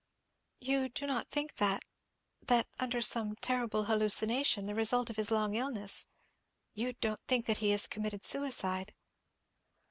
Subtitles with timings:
[0.59, 6.93] "You do not think that—that under some terrible hallucination, the result of his long illness—you
[6.93, 8.95] don't think that he has committed suicide?"